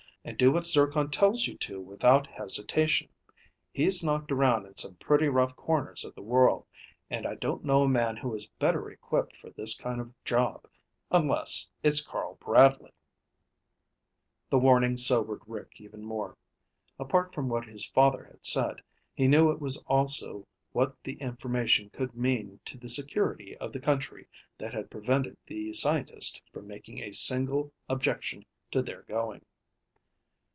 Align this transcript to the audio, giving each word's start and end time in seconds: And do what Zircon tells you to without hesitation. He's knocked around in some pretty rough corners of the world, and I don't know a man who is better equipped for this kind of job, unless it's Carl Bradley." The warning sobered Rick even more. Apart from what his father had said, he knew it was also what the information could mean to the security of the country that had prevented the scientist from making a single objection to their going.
And 0.23 0.37
do 0.37 0.51
what 0.51 0.67
Zircon 0.67 1.09
tells 1.09 1.47
you 1.47 1.57
to 1.57 1.81
without 1.81 2.27
hesitation. 2.27 3.09
He's 3.73 4.03
knocked 4.03 4.31
around 4.31 4.67
in 4.67 4.75
some 4.75 4.93
pretty 4.97 5.27
rough 5.29 5.55
corners 5.55 6.05
of 6.05 6.13
the 6.13 6.21
world, 6.21 6.67
and 7.09 7.25
I 7.25 7.33
don't 7.33 7.65
know 7.65 7.81
a 7.81 7.87
man 7.89 8.17
who 8.17 8.35
is 8.35 8.45
better 8.45 8.87
equipped 8.91 9.35
for 9.35 9.49
this 9.49 9.73
kind 9.75 9.99
of 9.99 10.13
job, 10.23 10.67
unless 11.09 11.71
it's 11.81 12.05
Carl 12.05 12.35
Bradley." 12.35 12.91
The 14.51 14.59
warning 14.59 14.95
sobered 14.95 15.41
Rick 15.47 15.81
even 15.81 16.05
more. 16.05 16.37
Apart 16.99 17.33
from 17.33 17.49
what 17.49 17.65
his 17.65 17.87
father 17.87 18.25
had 18.25 18.45
said, 18.45 18.75
he 19.15 19.27
knew 19.27 19.49
it 19.49 19.59
was 19.59 19.77
also 19.87 20.45
what 20.71 21.01
the 21.03 21.13
information 21.13 21.89
could 21.89 22.13
mean 22.13 22.59
to 22.65 22.77
the 22.77 22.89
security 22.89 23.57
of 23.57 23.73
the 23.73 23.79
country 23.79 24.27
that 24.59 24.71
had 24.75 24.91
prevented 24.91 25.35
the 25.47 25.73
scientist 25.73 26.43
from 26.53 26.67
making 26.67 26.99
a 27.01 27.11
single 27.11 27.73
objection 27.89 28.45
to 28.69 28.83
their 28.83 29.01
going. 29.07 29.43